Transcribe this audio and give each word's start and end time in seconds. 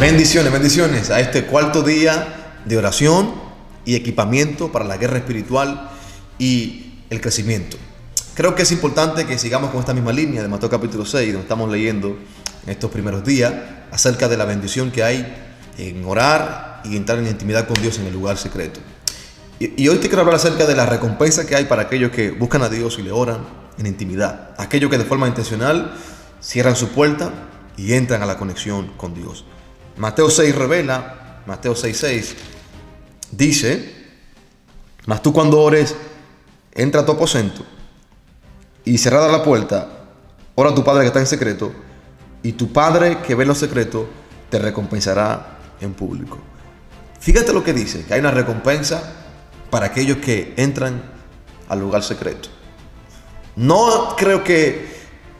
Bendiciones, 0.00 0.52
bendiciones 0.52 1.10
a 1.10 1.20
este 1.20 1.46
cuarto 1.46 1.80
día 1.80 2.58
de 2.66 2.76
oración 2.76 3.32
y 3.86 3.94
equipamiento 3.94 4.70
para 4.70 4.84
la 4.84 4.98
guerra 4.98 5.16
espiritual 5.16 5.88
y 6.38 7.00
el 7.08 7.22
crecimiento. 7.22 7.78
Creo 8.34 8.54
que 8.54 8.64
es 8.64 8.72
importante 8.72 9.24
que 9.24 9.38
sigamos 9.38 9.70
con 9.70 9.80
esta 9.80 9.94
misma 9.94 10.12
línea 10.12 10.42
de 10.42 10.48
Mateo 10.48 10.68
capítulo 10.68 11.06
6, 11.06 11.32
donde 11.32 11.44
estamos 11.44 11.72
leyendo 11.72 12.08
en 12.64 12.70
estos 12.70 12.90
primeros 12.90 13.24
días 13.24 13.54
acerca 13.90 14.28
de 14.28 14.36
la 14.36 14.44
bendición 14.44 14.90
que 14.90 15.02
hay 15.02 15.34
en 15.78 16.04
orar 16.04 16.82
y 16.84 16.94
entrar 16.94 17.18
en 17.18 17.28
intimidad 17.28 17.66
con 17.66 17.80
Dios 17.80 17.98
en 17.98 18.04
el 18.04 18.12
lugar 18.12 18.36
secreto. 18.36 18.80
Y, 19.58 19.88
hoy 19.88 19.96
te 19.96 20.08
quiero 20.08 20.20
hablar 20.20 20.36
acerca 20.36 20.66
de 20.66 20.76
la 20.76 20.84
recompensa 20.84 21.46
que 21.46 21.56
hay 21.56 21.64
para 21.64 21.82
aquellos 21.82 22.10
que 22.10 22.32
buscan 22.32 22.60
a 22.60 22.68
Dios 22.68 22.98
y 22.98 23.02
le 23.02 23.12
oran 23.12 23.38
en 23.78 23.86
intimidad. 23.86 24.50
Aquellos 24.58 24.90
que 24.90 24.98
de 24.98 25.06
forma 25.06 25.26
intencional 25.26 25.94
cierran 26.42 26.76
su 26.76 26.88
puerta 26.88 27.32
y 27.78 27.94
entran 27.94 28.22
a 28.22 28.26
la 28.26 28.36
conexión 28.36 28.92
con 28.98 29.14
Dios. 29.14 29.46
Mateo 29.96 30.30
6 30.30 30.54
revela, 30.54 31.42
Mateo 31.46 31.74
6, 31.74 31.96
6, 31.96 32.36
dice, 33.30 33.94
mas 35.06 35.22
tú 35.22 35.32
cuando 35.32 35.60
ores, 35.60 35.94
entra 36.72 37.00
a 37.00 37.06
tu 37.06 37.12
aposento 37.12 37.64
y 38.84 38.98
cerrada 38.98 39.32
la 39.32 39.42
puerta, 39.42 39.88
ora 40.54 40.70
a 40.70 40.74
tu 40.74 40.84
Padre 40.84 41.02
que 41.02 41.08
está 41.08 41.20
en 41.20 41.26
secreto, 41.26 41.72
y 42.42 42.52
tu 42.52 42.72
Padre 42.72 43.18
que 43.22 43.34
ve 43.34 43.44
en 43.44 43.48
lo 43.48 43.54
secreto 43.54 44.08
te 44.50 44.58
recompensará 44.58 45.58
en 45.80 45.94
público. 45.94 46.38
Fíjate 47.18 47.52
lo 47.52 47.64
que 47.64 47.72
dice, 47.72 48.04
que 48.04 48.14
hay 48.14 48.20
una 48.20 48.30
recompensa 48.30 49.02
para 49.70 49.86
aquellos 49.86 50.18
que 50.18 50.54
entran 50.56 51.02
al 51.68 51.80
lugar 51.80 52.02
secreto. 52.02 52.48
No 53.56 54.14
creo 54.16 54.44
que 54.44 54.94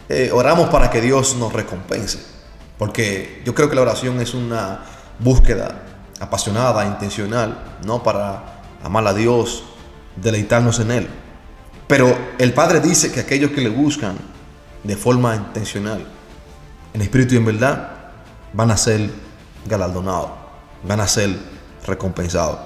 eh, 0.09 0.31
oramos 0.33 0.71
para 0.71 0.91
que 0.91 1.01
Dios 1.01 1.37
nos 1.37 1.53
recompense. 1.53 2.36
Porque 2.79 3.43
yo 3.45 3.55
creo 3.55 3.69
que 3.69 3.77
la 3.77 3.83
oración 3.83 4.21
es 4.21 4.35
una 4.35 4.81
búsqueda 5.19 5.83
apasionada, 6.21 6.87
intencional, 6.87 7.79
¿no? 7.85 8.03
Para 8.03 8.61
amar 8.83 9.07
a 9.07 9.15
Dios, 9.15 9.65
deleitarnos 10.17 10.81
en 10.81 10.91
Él. 10.91 11.09
Pero 11.87 12.17
el 12.39 12.53
Padre 12.53 12.81
dice 12.81 13.13
que 13.13 13.21
aquellos 13.21 13.53
que 13.53 13.61
le 13.61 13.69
buscan 13.69 14.17
de 14.83 14.97
forma 14.97 15.35
intencional, 15.37 16.05
en 16.93 17.03
espíritu 17.03 17.35
y 17.35 17.39
en 17.39 17.45
verdad, 17.45 17.91
van 18.53 18.71
a 18.71 18.77
ser 18.77 19.11
galardonados, 19.67 20.31
van 20.83 21.01
a 21.01 21.07
ser 21.07 21.37
recompensados. 21.87 22.59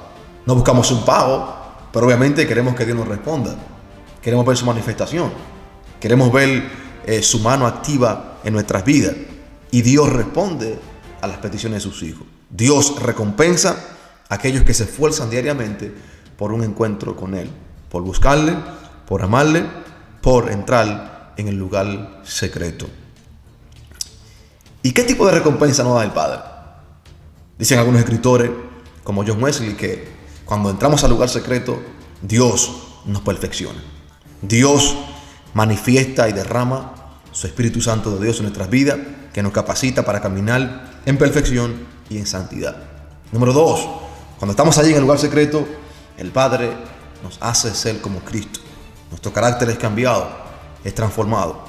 No 0.47 0.55
buscamos 0.55 0.91
un 0.91 1.05
pago, 1.05 1.55
pero 1.93 2.07
obviamente 2.07 2.47
queremos 2.47 2.75
que 2.75 2.85
Dios 2.85 2.97
nos 2.97 3.09
responda. 3.09 3.55
Queremos 4.23 4.47
ver 4.47 4.57
su 4.57 4.67
manifestación. 4.67 5.33
Queremos 5.99 6.33
ver 6.33 6.71
eh, 7.07 7.23
su 7.23 7.41
mano 7.41 7.67
activa 7.67 8.39
en 8.45 8.53
nuestras 8.53 8.85
vidas. 8.85 9.15
Y 9.71 9.83
Dios 9.83 10.13
responde 10.13 10.79
a 11.21 11.27
las 11.27 11.39
peticiones 11.39 11.85
de 11.85 11.91
sus 11.91 12.03
hijos. 12.03 12.27
Dios 12.49 13.01
recompensa 13.01 13.77
a 14.29 14.35
aquellos 14.35 14.65
que 14.65 14.75
se 14.75 14.85
esfuerzan 14.85 15.31
diariamente 15.31 15.93
por 16.37 16.53
un 16.53 16.65
encuentro 16.65 17.17
con 17.17 17.35
Él, 17.35 17.51
por 17.89 18.03
buscarle, 18.03 18.57
por 19.07 19.23
amarle, 19.23 19.65
por 20.21 20.51
entrar 20.51 21.35
en 21.37 21.49
el 21.49 21.57
lugar 21.57 22.21
secreto. 22.25 22.89
¿Y 24.83 24.93
qué 24.93 25.05
tipo 25.05 25.27
de 25.27 25.33
recompensa 25.33 25.85
nos 25.85 25.95
da 25.95 26.05
el 26.05 26.13
Padre? 26.13 26.41
Dicen 27.59 27.79
algunos 27.79 28.01
escritores, 28.01 28.51
como 29.05 29.25
John 29.27 29.43
Wesley, 29.43 29.75
que 29.75 30.09
cuando 30.45 30.71
entramos 30.71 31.05
al 31.05 31.11
lugar 31.11 31.29
secreto, 31.29 31.79
Dios 32.23 32.73
nos 33.05 33.23
perfecciona. 33.23 33.79
Dios 34.43 34.97
manifiesta 35.55 36.29
y 36.29 36.33
derrama 36.33 36.95
su 37.31 37.47
Espíritu 37.47 37.81
Santo 37.81 38.17
de 38.17 38.25
Dios 38.25 38.39
en 38.39 38.45
nuestras 38.45 38.71
vidas 38.71 38.99
que 39.33 39.43
nos 39.43 39.53
capacita 39.53 40.05
para 40.05 40.21
caminar 40.21 41.01
en 41.07 41.17
perfección 41.17 41.87
y 42.09 42.19
en 42.19 42.27
santidad. 42.27 42.77
Número 43.33 43.53
dos, 43.53 43.89
cuando 44.39 44.53
estamos 44.53 44.77
allí 44.79 44.91
en 44.91 44.97
el 44.97 45.03
lugar 45.03 45.19
secreto, 45.19 45.67
el 46.17 46.31
Padre 46.31 46.73
nos 47.23 47.39
hace 47.41 47.75
ser 47.75 48.01
como 48.01 48.21
Cristo. 48.21 48.61
Nuestro 49.11 49.33
carácter 49.33 49.71
es 49.71 49.79
cambiado, 49.79 50.29
es 50.85 50.95
transformado. 50.95 51.65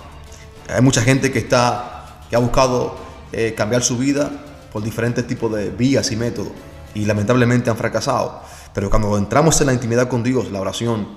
Hay 0.69 0.81
mucha 0.81 1.01
gente 1.01 1.31
que 1.31 1.39
está, 1.39 2.25
que 2.29 2.35
ha 2.35 2.39
buscado 2.39 2.95
eh, 3.31 3.53
cambiar 3.55 3.83
su 3.83 3.97
vida 3.97 4.31
por 4.71 4.83
diferentes 4.83 5.27
tipos 5.27 5.53
de 5.53 5.69
vías 5.69 6.11
y 6.11 6.15
métodos 6.15 6.51
y 6.93 7.05
lamentablemente 7.05 7.69
han 7.69 7.77
fracasado. 7.77 8.41
Pero 8.73 8.89
cuando 8.89 9.17
entramos 9.17 9.59
en 9.61 9.67
la 9.67 9.73
intimidad 9.73 10.07
con 10.07 10.23
Dios, 10.23 10.51
la 10.51 10.61
oración 10.61 11.07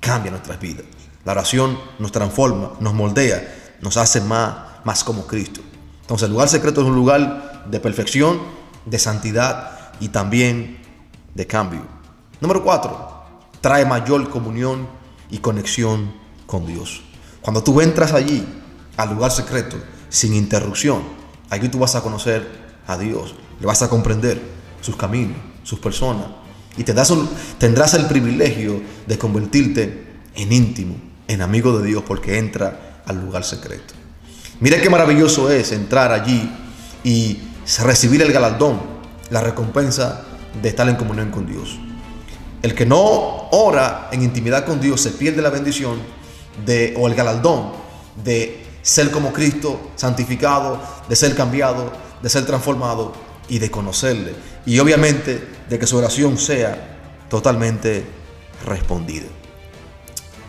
cambia 0.00 0.30
nuestras 0.30 0.60
vidas. 0.60 0.84
La 1.24 1.32
oración 1.32 1.78
nos 1.98 2.12
transforma, 2.12 2.72
nos 2.80 2.94
moldea, 2.94 3.76
nos 3.80 3.96
hace 3.96 4.20
más, 4.20 4.84
más 4.84 5.04
como 5.04 5.26
Cristo. 5.26 5.60
Entonces 6.08 6.24
el 6.24 6.32
lugar 6.32 6.48
secreto 6.48 6.80
es 6.80 6.86
un 6.86 6.94
lugar 6.94 7.66
de 7.70 7.80
perfección, 7.80 8.40
de 8.86 8.98
santidad 8.98 9.90
y 10.00 10.08
también 10.08 10.78
de 11.34 11.46
cambio. 11.46 11.82
Número 12.40 12.64
cuatro, 12.64 13.26
trae 13.60 13.84
mayor 13.84 14.30
comunión 14.30 14.88
y 15.28 15.36
conexión 15.36 16.14
con 16.46 16.66
Dios. 16.66 17.02
Cuando 17.42 17.62
tú 17.62 17.78
entras 17.82 18.14
allí, 18.14 18.42
al 18.96 19.12
lugar 19.12 19.32
secreto, 19.32 19.76
sin 20.08 20.32
interrupción, 20.32 21.02
allí 21.50 21.68
tú 21.68 21.78
vas 21.78 21.94
a 21.94 22.00
conocer 22.00 22.48
a 22.86 22.96
Dios, 22.96 23.34
le 23.60 23.66
vas 23.66 23.82
a 23.82 23.90
comprender 23.90 24.40
sus 24.80 24.96
caminos, 24.96 25.36
sus 25.62 25.78
personas, 25.78 26.24
y 26.78 26.84
tendrás 26.84 27.92
el 27.92 28.06
privilegio 28.06 28.80
de 29.06 29.18
convertirte 29.18 30.06
en 30.34 30.52
íntimo, 30.54 30.96
en 31.26 31.42
amigo 31.42 31.78
de 31.78 31.86
Dios, 31.86 32.02
porque 32.06 32.38
entra 32.38 33.02
al 33.04 33.20
lugar 33.20 33.44
secreto. 33.44 33.92
Mira 34.60 34.80
qué 34.80 34.90
maravilloso 34.90 35.52
es 35.52 35.70
entrar 35.70 36.10
allí 36.10 36.50
y 37.04 37.38
recibir 37.78 38.22
el 38.22 38.32
galardón, 38.32 38.80
la 39.30 39.40
recompensa 39.40 40.24
de 40.60 40.68
estar 40.68 40.88
en 40.88 40.96
comunión 40.96 41.30
con 41.30 41.46
Dios. 41.46 41.78
El 42.62 42.74
que 42.74 42.84
no 42.84 42.98
ora 43.52 44.08
en 44.10 44.22
intimidad 44.22 44.64
con 44.64 44.80
Dios 44.80 45.00
se 45.00 45.10
pierde 45.10 45.42
la 45.42 45.50
bendición 45.50 46.00
de, 46.66 46.92
o 46.98 47.06
el 47.06 47.14
galardón 47.14 47.70
de 48.24 48.64
ser 48.82 49.12
como 49.12 49.32
Cristo, 49.32 49.92
santificado, 49.94 50.80
de 51.08 51.14
ser 51.14 51.36
cambiado, 51.36 51.92
de 52.20 52.28
ser 52.28 52.44
transformado 52.44 53.12
y 53.48 53.60
de 53.60 53.70
conocerle. 53.70 54.34
Y 54.66 54.80
obviamente 54.80 55.40
de 55.68 55.78
que 55.78 55.86
su 55.86 55.96
oración 55.96 56.36
sea 56.36 56.98
totalmente 57.30 58.04
respondida. 58.66 59.28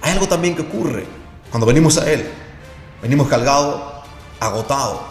Hay 0.01 0.13
algo 0.13 0.27
también 0.27 0.55
que 0.55 0.63
ocurre 0.63 1.05
cuando 1.51 1.67
venimos 1.67 1.99
a 1.99 2.11
Él. 2.11 2.27
Venimos 3.03 3.27
cargados 3.27 3.98
agotado. 4.39 5.01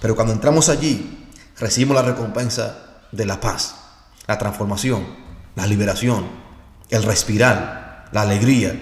Pero 0.00 0.14
cuando 0.14 0.32
entramos 0.32 0.68
allí, 0.68 1.28
recibimos 1.58 1.96
la 1.96 2.02
recompensa 2.02 3.02
de 3.12 3.26
la 3.26 3.40
paz, 3.40 3.76
la 4.26 4.38
transformación, 4.38 5.06
la 5.54 5.66
liberación, 5.66 6.26
el 6.88 7.02
respirar, 7.02 8.08
la 8.12 8.22
alegría. 8.22 8.74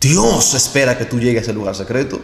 Dios 0.00 0.54
espera 0.54 0.96
que 0.96 1.04
tú 1.04 1.18
llegues 1.18 1.42
a 1.42 1.44
ese 1.44 1.52
lugar 1.52 1.74
secreto 1.74 2.20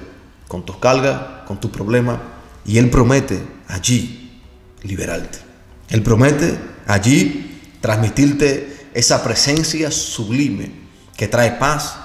con 0.49 0.65
tus 0.65 0.77
cargas, 0.77 1.45
con 1.47 1.61
tus 1.61 1.71
problemas, 1.71 2.19
y 2.65 2.79
Él 2.79 2.91
promete 2.91 3.43
allí 3.69 4.43
liberarte. 4.83 5.39
Él 5.89 6.03
promete 6.03 6.59
allí 6.87 7.79
transmitirte 7.81 8.89
esa 8.95 9.23
presencia 9.23 9.91
sublime 9.91 10.73
que 11.17 11.29
trae 11.29 11.53
paz 11.53 11.97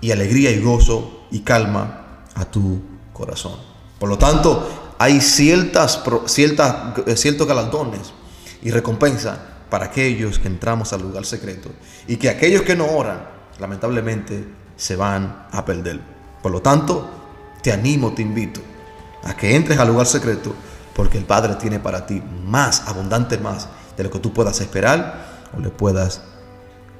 y 0.00 0.10
alegría 0.10 0.50
y 0.50 0.60
gozo 0.60 1.26
y 1.30 1.40
calma 1.40 2.24
a 2.34 2.44
tu 2.44 2.80
corazón. 3.12 3.77
Por 3.98 4.08
lo 4.08 4.18
tanto, 4.18 4.94
hay 4.98 5.20
ciertas, 5.20 6.02
ciertas, 6.26 6.98
eh, 7.06 7.16
ciertos 7.16 7.46
galardones 7.46 8.12
y 8.62 8.70
recompensas 8.70 9.38
para 9.70 9.86
aquellos 9.86 10.38
que 10.38 10.48
entramos 10.48 10.92
al 10.92 11.02
lugar 11.02 11.24
secreto 11.24 11.70
y 12.06 12.16
que 12.16 12.28
aquellos 12.28 12.62
que 12.62 12.74
no 12.74 12.86
oran, 12.86 13.28
lamentablemente, 13.58 14.46
se 14.76 14.96
van 14.96 15.46
a 15.50 15.64
perder. 15.64 16.00
Por 16.42 16.52
lo 16.52 16.62
tanto, 16.62 17.08
te 17.62 17.72
animo, 17.72 18.12
te 18.14 18.22
invito 18.22 18.60
a 19.24 19.36
que 19.36 19.54
entres 19.54 19.78
al 19.78 19.88
lugar 19.88 20.06
secreto 20.06 20.54
porque 20.94 21.18
el 21.18 21.24
Padre 21.24 21.54
tiene 21.56 21.78
para 21.78 22.06
ti 22.06 22.22
más, 22.44 22.82
abundante 22.86 23.38
más 23.38 23.68
de 23.96 24.04
lo 24.04 24.10
que 24.10 24.18
tú 24.18 24.32
puedas 24.32 24.60
esperar 24.60 25.48
o 25.56 25.60
le 25.60 25.70
puedas 25.70 26.22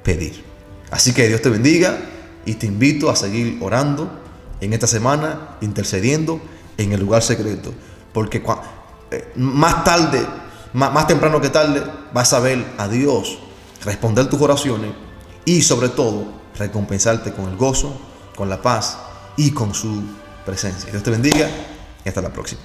pedir. 0.03 0.43
Así 0.91 1.13
que 1.13 1.27
Dios 1.27 1.41
te 1.41 1.49
bendiga 1.49 1.97
y 2.45 2.55
te 2.55 2.65
invito 2.65 3.09
a 3.09 3.15
seguir 3.15 3.57
orando 3.61 4.09
en 4.61 4.73
esta 4.73 4.87
semana, 4.87 5.57
intercediendo 5.61 6.41
en 6.79 6.93
el 6.93 6.99
lugar 7.01 7.21
secreto. 7.21 7.73
Porque 8.13 8.43
eh, 9.11 9.31
más 9.35 9.83
tarde, 9.83 10.25
más, 10.73 11.07
temprano 11.07 11.39
que 11.39 11.49
tarde, 11.49 11.83
vas 12.13 12.33
a 12.33 12.39
ver 12.39 12.65
a 12.77 12.87
Dios 12.87 13.37
responder 13.83 14.29
tus 14.29 14.41
oraciones 14.41 14.91
y 15.45 15.61
sobre 15.61 15.89
todo 15.89 16.25
recompensarte 16.57 17.33
con 17.33 17.49
el 17.49 17.55
gozo, 17.55 17.99
con 18.35 18.49
la 18.49 18.61
paz 18.61 18.97
y 19.37 19.51
con 19.51 19.73
su 19.73 20.03
presencia. 20.45 20.91
Dios 20.91 21.03
te 21.03 21.11
bendiga 21.11 21.49
y 22.03 22.09
hasta 22.09 22.21
la 22.21 22.29
próxima. 22.29 22.61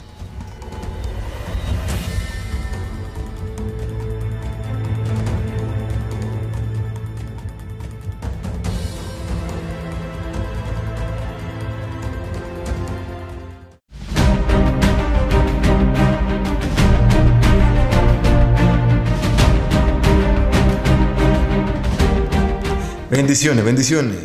Bendiciones, 23.15 23.65
bendiciones. 23.65 24.19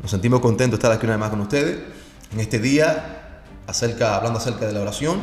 Nos 0.00 0.10
sentimos 0.10 0.40
contentos 0.40 0.80
de 0.80 0.82
estar 0.82 0.90
aquí 0.90 1.04
una 1.04 1.16
vez 1.16 1.20
más 1.20 1.28
con 1.28 1.42
ustedes 1.42 1.78
en 2.32 2.40
este 2.40 2.58
día 2.58 3.42
acerca, 3.66 4.16
hablando 4.16 4.38
acerca 4.38 4.66
de 4.66 4.72
la 4.72 4.80
oración 4.80 5.20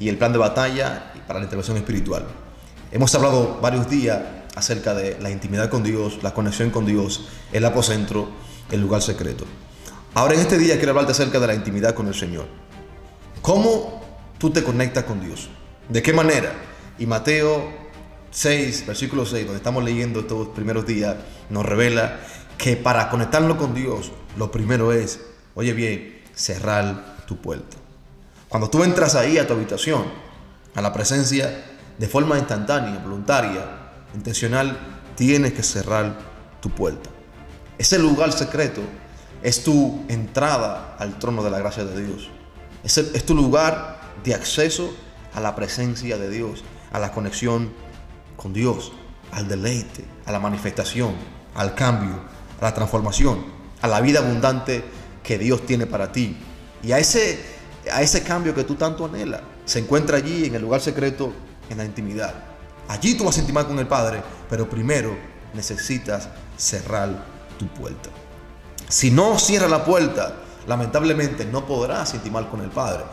y 0.00 0.08
el 0.08 0.18
plan 0.18 0.32
de 0.32 0.38
batalla 0.38 1.12
para 1.28 1.38
la 1.38 1.44
intervención 1.44 1.76
espiritual. 1.76 2.26
Hemos 2.90 3.14
hablado 3.14 3.60
varios 3.62 3.88
días 3.88 4.18
acerca 4.56 4.94
de 4.94 5.16
la 5.20 5.30
intimidad 5.30 5.70
con 5.70 5.84
Dios, 5.84 6.24
la 6.24 6.34
conexión 6.34 6.70
con 6.70 6.84
Dios, 6.86 7.28
el 7.52 7.64
apocentro, 7.64 8.28
el 8.72 8.80
lugar 8.80 9.00
secreto. 9.00 9.44
Ahora 10.14 10.34
en 10.34 10.40
este 10.40 10.58
día 10.58 10.74
quiero 10.74 10.90
hablarte 10.90 11.12
acerca 11.12 11.38
de 11.38 11.46
la 11.46 11.54
intimidad 11.54 11.94
con 11.94 12.08
el 12.08 12.16
Señor. 12.16 12.46
¿Cómo 13.42 14.02
tú 14.38 14.50
te 14.50 14.64
conectas 14.64 15.04
con 15.04 15.24
Dios? 15.24 15.50
¿De 15.88 16.02
qué 16.02 16.12
manera? 16.12 16.52
Y 16.98 17.06
Mateo 17.06 17.83
6, 18.34 18.86
versículo 18.88 19.24
6, 19.24 19.44
donde 19.44 19.58
estamos 19.58 19.84
leyendo 19.84 20.20
estos 20.20 20.48
primeros 20.48 20.84
días, 20.84 21.14
nos 21.50 21.64
revela 21.64 22.18
que 22.58 22.76
para 22.76 23.08
conectarnos 23.08 23.56
con 23.56 23.74
Dios, 23.74 24.10
lo 24.36 24.50
primero 24.50 24.92
es, 24.92 25.20
oye 25.54 25.72
bien, 25.72 26.20
cerrar 26.34 27.24
tu 27.28 27.36
puerta. 27.36 27.76
Cuando 28.48 28.68
tú 28.68 28.82
entras 28.82 29.14
ahí 29.14 29.38
a 29.38 29.46
tu 29.46 29.54
habitación, 29.54 30.06
a 30.74 30.82
la 30.82 30.92
presencia 30.92 31.64
de 31.96 32.08
forma 32.08 32.36
instantánea, 32.36 32.98
voluntaria, 32.98 33.66
intencional, 34.16 34.78
tienes 35.14 35.52
que 35.52 35.62
cerrar 35.62 36.18
tu 36.60 36.70
puerta. 36.70 37.10
Ese 37.78 38.00
lugar 38.00 38.32
secreto 38.32 38.82
es 39.44 39.62
tu 39.62 40.04
entrada 40.08 40.96
al 40.98 41.20
trono 41.20 41.44
de 41.44 41.50
la 41.50 41.60
gracia 41.60 41.84
de 41.84 42.04
Dios. 42.04 42.30
Es, 42.82 42.98
es 42.98 43.24
tu 43.24 43.36
lugar 43.36 44.00
de 44.24 44.34
acceso 44.34 44.92
a 45.34 45.40
la 45.40 45.54
presencia 45.54 46.18
de 46.18 46.30
Dios, 46.30 46.64
a 46.90 46.98
la 46.98 47.12
conexión 47.12 47.83
con 48.36 48.52
Dios, 48.52 48.92
al 49.32 49.48
deleite, 49.48 50.04
a 50.26 50.32
la 50.32 50.38
manifestación, 50.38 51.14
al 51.54 51.74
cambio, 51.74 52.20
a 52.60 52.64
la 52.64 52.74
transformación, 52.74 53.44
a 53.80 53.88
la 53.88 54.00
vida 54.00 54.20
abundante 54.20 54.84
que 55.22 55.38
Dios 55.38 55.66
tiene 55.66 55.86
para 55.86 56.12
ti. 56.12 56.36
Y 56.82 56.92
a 56.92 56.98
ese, 56.98 57.40
a 57.92 58.02
ese 58.02 58.22
cambio 58.22 58.54
que 58.54 58.64
tú 58.64 58.74
tanto 58.74 59.06
anhelas, 59.06 59.42
se 59.64 59.78
encuentra 59.78 60.18
allí 60.18 60.46
en 60.46 60.54
el 60.54 60.62
lugar 60.62 60.80
secreto, 60.80 61.32
en 61.70 61.78
la 61.78 61.84
intimidad. 61.84 62.34
Allí 62.88 63.14
tú 63.14 63.24
vas 63.24 63.36
a 63.38 63.40
intimar 63.40 63.66
con 63.66 63.78
el 63.78 63.86
Padre, 63.86 64.22
pero 64.48 64.68
primero 64.68 65.16
necesitas 65.54 66.28
cerrar 66.56 67.24
tu 67.58 67.66
puerta. 67.68 68.10
Si 68.88 69.10
no 69.10 69.38
cierras 69.38 69.70
la 69.70 69.84
puerta, 69.84 70.36
lamentablemente 70.66 71.46
no 71.46 71.66
podrás 71.66 72.14
intimar 72.14 72.48
con 72.50 72.60
el 72.60 72.70
Padre. 72.70 73.04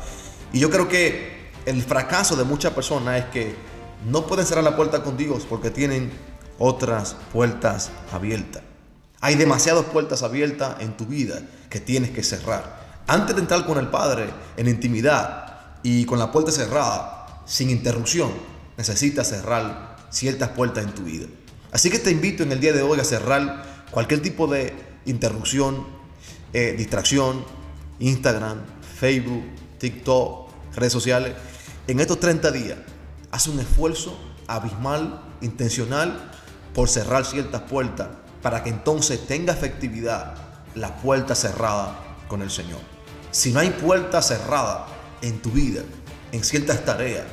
Y 0.52 0.60
yo 0.60 0.70
creo 0.70 0.88
que 0.88 1.52
el 1.66 1.82
fracaso 1.84 2.36
de 2.36 2.44
muchas 2.44 2.74
personas 2.74 3.20
es 3.20 3.26
que 3.26 3.56
no 4.10 4.26
pueden 4.26 4.46
cerrar 4.46 4.64
la 4.64 4.76
puerta 4.76 5.04
con 5.04 5.18
Dios 5.18 5.46
porque 5.48 5.70
tienen 5.70 6.12
otras 6.58 7.16
puertas 7.32 7.92
abiertas. 8.12 8.64
Hay 9.20 9.36
demasiadas 9.36 9.86
puertas 9.86 10.24
abiertas 10.24 10.78
en 10.80 10.98
tu 10.98 11.06
vida 11.06 11.42
que 11.70 11.80
tienes 11.80 12.12
que 12.12 12.24
cerrar. 12.24 13.02
Antes 13.08 13.36
de 13.36 13.42
entrar 13.42 13.66
con 13.66 13.78
el 13.78 13.88
Padre 13.88 14.30
en 14.58 14.68
intimidad 14.68 15.80
y 15.84 16.06
con 16.06 16.20
la 16.20 16.32
puerta 16.32 16.52
cerrada, 16.52 17.44
sin 17.46 17.70
interrupción, 17.70 18.32
necesitas 18.78 19.30
cerrar 19.30 19.98
ciertas 20.10 20.50
puertas 20.50 20.84
en 20.84 20.94
tu 20.94 21.04
vida. 21.04 21.28
Así 21.72 21.90
que 21.90 22.00
te 22.00 22.12
invito 22.12 22.44
en 22.44 22.52
el 22.52 22.60
día 22.60 22.74
de 22.74 22.82
hoy 22.82 23.00
a 23.00 23.04
cerrar 23.04 23.86
cualquier 23.92 24.22
tipo 24.22 24.48
de 24.48 24.74
interrupción, 25.06 25.86
eh, 26.54 26.76
distracción, 26.78 27.46
Instagram, 28.00 28.60
Facebook, 29.00 29.44
TikTok, 29.78 30.50
redes 30.76 30.94
sociales. 30.94 31.34
En 31.88 32.00
estos 32.00 32.20
30 32.20 32.52
días, 32.52 32.78
haz 33.32 33.48
un 33.48 33.60
esfuerzo 33.60 34.18
abismal, 34.48 35.22
intencional, 35.42 36.32
por 36.74 36.90
cerrar 36.90 37.26
ciertas 37.26 37.62
puertas 37.64 38.10
para 38.42 38.64
que 38.64 38.70
entonces 38.70 39.26
tenga 39.28 39.54
efectividad 39.54 40.36
la 40.76 40.96
puerta 40.98 41.36
cerrada 41.36 41.98
con 42.28 42.42
el 42.42 42.50
Señor. 42.50 42.80
Si 43.32 43.52
no 43.52 43.60
hay 43.60 43.70
puerta 43.70 44.22
cerrada 44.22 44.88
en 45.22 45.42
tu 45.42 45.52
vida, 45.52 45.82
en 46.32 46.44
ciertas 46.44 46.84
tareas, 46.84 47.26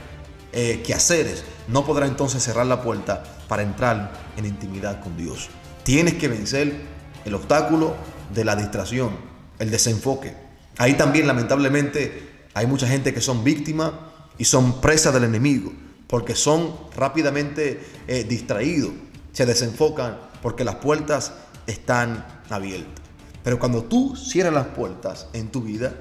eh, 0.52 0.82
quehaceres, 0.84 1.44
no 1.68 1.84
podrá 1.84 2.06
entonces 2.06 2.42
cerrar 2.42 2.66
la 2.66 2.82
puerta 2.82 3.22
para 3.48 3.62
entrar 3.62 4.12
en 4.36 4.46
intimidad 4.46 5.00
con 5.00 5.16
Dios. 5.16 5.48
Tienes 5.82 6.14
que 6.14 6.28
vencer 6.28 6.82
el 7.24 7.34
obstáculo 7.34 7.94
de 8.34 8.44
la 8.44 8.56
distracción, 8.56 9.10
el 9.58 9.70
desenfoque. 9.70 10.34
Ahí 10.78 10.94
también 10.94 11.26
lamentablemente 11.26 12.46
hay 12.54 12.66
mucha 12.66 12.86
gente 12.86 13.14
que 13.14 13.20
son 13.20 13.44
víctimas 13.44 13.92
y 14.36 14.44
son 14.44 14.80
presas 14.80 15.14
del 15.14 15.24
enemigo 15.24 15.72
porque 16.08 16.34
son 16.34 16.74
rápidamente 16.96 17.80
eh, 18.08 18.24
distraídos, 18.24 18.90
se 19.32 19.46
desenfocan 19.46 20.18
porque 20.42 20.64
las 20.64 20.76
puertas 20.76 21.32
están 21.66 22.26
abiertas. 22.50 23.04
Pero 23.44 23.58
cuando 23.58 23.84
tú 23.84 24.16
cierras 24.16 24.54
las 24.54 24.66
puertas 24.68 25.28
en 25.32 25.50
tu 25.50 25.62
vida 25.62 25.94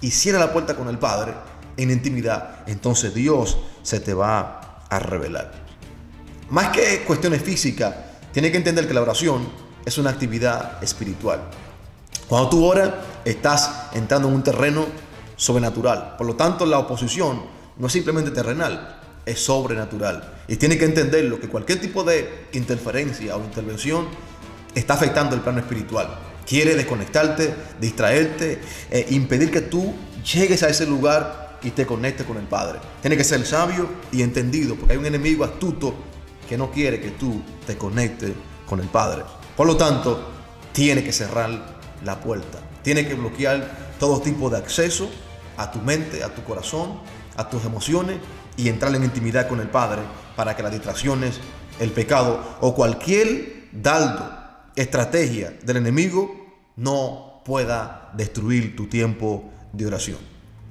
y 0.00 0.10
cierras 0.10 0.42
la 0.42 0.52
puerta 0.52 0.76
con 0.76 0.88
el 0.88 0.98
Padre 0.98 1.34
en 1.76 1.90
intimidad, 1.90 2.60
entonces 2.66 3.14
Dios 3.14 3.58
se 3.82 4.00
te 4.00 4.14
va 4.14 4.84
a 4.88 4.98
revelar. 4.98 5.52
Más 6.50 6.68
que 6.68 7.02
cuestiones 7.04 7.42
físicas, 7.42 7.94
tienes 8.32 8.50
que 8.52 8.58
entender 8.58 8.86
que 8.86 8.94
la 8.94 9.02
oración 9.02 9.48
es 9.84 9.98
una 9.98 10.10
actividad 10.10 10.82
espiritual. 10.82 11.40
Cuando 12.28 12.48
tú 12.50 12.64
oras, 12.64 12.90
estás 13.24 13.88
entrando 13.94 14.28
en 14.28 14.34
un 14.34 14.42
terreno 14.42 14.86
sobrenatural. 15.36 16.16
Por 16.16 16.26
lo 16.26 16.36
tanto, 16.36 16.66
la 16.66 16.78
oposición 16.78 17.42
no 17.78 17.86
es 17.86 17.92
simplemente 17.92 18.30
terrenal, 18.30 19.00
es 19.26 19.40
sobrenatural. 19.40 20.34
Y 20.48 20.56
tiene 20.56 20.78
que 20.78 20.84
entenderlo, 20.84 21.40
que 21.40 21.48
cualquier 21.48 21.80
tipo 21.80 22.04
de 22.04 22.46
interferencia 22.52 23.36
o 23.36 23.44
intervención 23.44 24.06
está 24.74 24.94
afectando 24.94 25.34
el 25.34 25.42
plano 25.42 25.58
espiritual. 25.58 26.18
Quiere 26.46 26.76
desconectarte, 26.76 27.52
distraerte, 27.80 28.60
eh, 28.90 29.06
impedir 29.10 29.50
que 29.50 29.62
tú 29.62 29.92
llegues 30.32 30.62
a 30.62 30.68
ese 30.68 30.86
lugar 30.86 31.58
y 31.62 31.70
te 31.70 31.84
conectes 31.84 32.24
con 32.24 32.36
el 32.36 32.44
Padre. 32.44 32.78
Tiene 33.00 33.16
que 33.16 33.24
ser 33.24 33.44
sabio 33.44 33.88
y 34.12 34.22
entendido, 34.22 34.76
porque 34.76 34.92
hay 34.92 34.98
un 34.98 35.06
enemigo 35.06 35.44
astuto 35.44 35.94
que 36.48 36.56
no 36.56 36.70
quiere 36.70 37.00
que 37.00 37.10
tú 37.10 37.42
te 37.66 37.76
conectes 37.76 38.30
con 38.64 38.78
el 38.78 38.86
Padre. 38.86 39.24
Por 39.56 39.66
lo 39.66 39.76
tanto, 39.76 40.30
tiene 40.72 41.02
que 41.02 41.12
cerrar 41.12 41.78
la 42.04 42.20
puerta. 42.20 42.60
Tiene 42.82 43.08
que 43.08 43.14
bloquear 43.14 43.96
todo 43.98 44.20
tipo 44.20 44.48
de 44.48 44.58
acceso 44.58 45.10
a 45.56 45.72
tu 45.72 45.80
mente, 45.80 46.22
a 46.22 46.32
tu 46.32 46.44
corazón, 46.44 47.00
a 47.36 47.48
tus 47.48 47.64
emociones 47.64 48.18
y 48.56 48.68
entrar 48.68 48.94
en 48.94 49.04
intimidad 49.04 49.48
con 49.48 49.60
el 49.60 49.68
Padre 49.68 50.02
para 50.34 50.56
que 50.56 50.62
las 50.62 50.72
distracciones, 50.72 51.40
el 51.78 51.90
pecado 51.90 52.58
o 52.60 52.74
cualquier 52.74 53.68
daldo, 53.72 54.36
estrategia 54.76 55.56
del 55.62 55.78
enemigo 55.78 56.34
no 56.76 57.42
pueda 57.44 58.10
destruir 58.14 58.76
tu 58.76 58.86
tiempo 58.86 59.50
de 59.72 59.86
oración. 59.86 60.18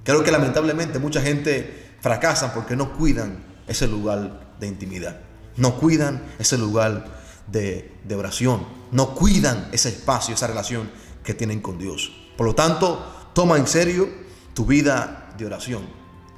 Creo 0.04 0.24
que 0.24 0.32
lamentablemente 0.32 1.00
mucha 1.00 1.22
gente 1.22 1.96
fracasa 2.01 2.54
porque 2.54 2.75
no 2.75 2.94
cuidan 2.94 3.38
ese 3.68 3.88
lugar 3.88 4.56
de 4.60 4.68
intimidad, 4.68 5.20
no 5.58 5.77
cuidan 5.77 6.22
ese 6.38 6.58
lugar 6.58 7.06
de, 7.48 7.92
de 8.04 8.15
oración, 8.15 8.65
no 8.92 9.15
cuidan 9.15 9.70
ese 9.72 9.89
espacio, 9.89 10.36
esa 10.36 10.48
relación 10.48 10.89
que 11.24 11.34
tienen 11.34 11.62
con 11.62 11.80
Dios. 11.80 12.12
Por 12.38 12.46
lo 12.46 12.54
tanto, 12.54 13.32
toma 13.34 13.58
en 13.58 13.65
serio 13.65 14.08
tu 14.54 14.65
vida 14.65 15.34
de 15.38 15.46
oración. 15.46 15.84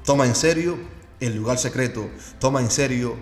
Toma 0.04 0.26
en 0.26 0.34
serio 0.34 0.78
el 1.20 1.36
lugar 1.36 1.58
secreto, 1.58 2.08
toma 2.38 2.60
en 2.60 2.70
serio 2.70 3.16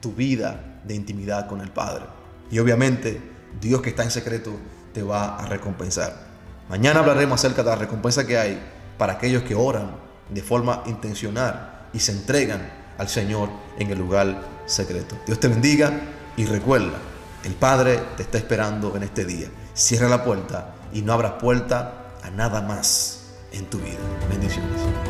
tu 0.00 0.12
vida 0.12 0.80
de 0.84 0.94
intimidad 0.94 1.48
con 1.48 1.60
el 1.60 1.70
Padre. 1.70 2.04
Y 2.50 2.58
obviamente 2.58 3.20
Dios 3.60 3.82
que 3.82 3.90
está 3.90 4.02
en 4.02 4.10
secreto 4.10 4.52
te 4.92 5.02
va 5.02 5.36
a 5.36 5.46
recompensar. 5.46 6.32
Mañana 6.68 7.00
hablaremos 7.00 7.40
acerca 7.40 7.62
de 7.62 7.70
la 7.70 7.76
recompensa 7.76 8.26
que 8.26 8.38
hay 8.38 8.60
para 8.98 9.14
aquellos 9.14 9.42
que 9.42 9.54
oran 9.54 9.96
de 10.30 10.42
forma 10.42 10.82
intencional 10.86 11.88
y 11.92 11.98
se 11.98 12.12
entregan 12.12 12.72
al 12.98 13.08
Señor 13.08 13.50
en 13.78 13.90
el 13.90 13.98
lugar 13.98 14.42
secreto. 14.66 15.16
Dios 15.26 15.40
te 15.40 15.48
bendiga 15.48 15.92
y 16.36 16.46
recuerda, 16.46 16.98
el 17.44 17.54
Padre 17.54 18.00
te 18.16 18.22
está 18.22 18.38
esperando 18.38 18.94
en 18.96 19.02
este 19.02 19.24
día. 19.24 19.48
Cierra 19.74 20.08
la 20.08 20.24
puerta 20.24 20.74
y 20.92 21.02
no 21.02 21.12
abras 21.12 21.34
puerta 21.40 22.14
a 22.22 22.30
nada 22.30 22.60
más 22.62 23.24
en 23.52 23.66
tu 23.66 23.78
vida. 23.78 23.98
Bendiciones. 24.28 25.01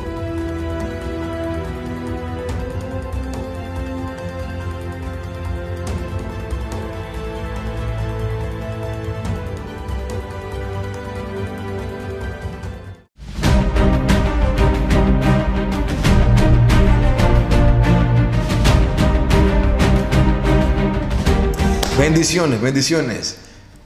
Bendiciones, 22.12 22.60
bendiciones. 22.60 23.36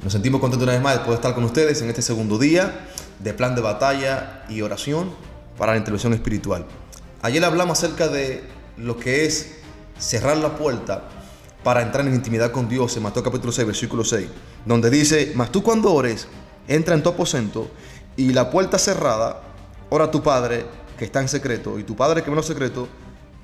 Nos 0.03 0.13
sentimos 0.13 0.41
contentos 0.41 0.65
una 0.65 0.73
vez 0.73 0.83
más 0.83 0.95
de 0.95 1.05
poder 1.05 1.15
estar 1.15 1.33
con 1.33 1.45
ustedes 1.45 1.81
en 1.81 1.89
este 1.89 2.03
segundo 2.03 2.39
día 2.39 2.89
de 3.21 3.33
plan 3.33 3.55
de 3.55 3.61
batalla 3.61 4.45
y 4.49 4.63
oración 4.63 5.15
para 5.57 5.75
la 5.75 5.79
intervención 5.79 6.13
espiritual. 6.13 6.67
Ayer 7.23 7.45
hablamos 7.45 7.79
acerca 7.79 8.09
de 8.09 8.43
lo 8.79 8.97
que 8.97 9.27
es 9.27 9.59
cerrar 9.97 10.39
la 10.39 10.57
puerta 10.57 11.05
para 11.63 11.83
entrar 11.83 12.05
en 12.05 12.15
intimidad 12.15 12.51
con 12.51 12.69
Dios 12.69 12.97
en 12.97 13.05
Mateo 13.05 13.23
capítulo 13.23 13.53
6, 13.53 13.65
versículo 13.65 14.03
6, 14.03 14.27
donde 14.65 14.91
dice, 14.91 15.33
mas 15.37 15.53
tú 15.53 15.63
cuando 15.63 15.95
ores, 15.95 16.27
entra 16.67 16.97
en 16.97 17.05
tu 17.05 17.11
aposento 17.11 17.71
y 18.17 18.33
la 18.33 18.51
puerta 18.51 18.77
cerrada, 18.77 19.41
ora 19.89 20.07
a 20.07 20.11
tu 20.11 20.21
Padre 20.21 20.67
que 20.99 21.05
está 21.05 21.21
en 21.21 21.29
secreto 21.29 21.79
y 21.79 21.85
tu 21.85 21.95
Padre 21.95 22.25
que 22.25 22.31
ve 22.33 22.43
secreto 22.43 22.89